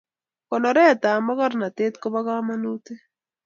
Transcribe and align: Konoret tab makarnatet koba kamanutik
Konoret 0.47 0.97
tab 1.03 1.19
makarnatet 1.25 1.93
koba 2.01 2.19
kamanutik 2.25 3.01